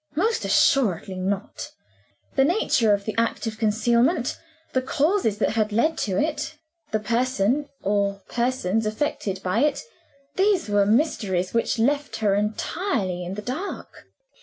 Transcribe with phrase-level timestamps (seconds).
[0.15, 1.69] Most assuredly not!
[2.35, 4.35] The nature of the act of concealment;
[4.73, 6.57] the causes that had led to it;
[6.91, 9.83] the person (or persons) affected by it
[10.37, 14.05] these were mysteries which left her entirely in the dark.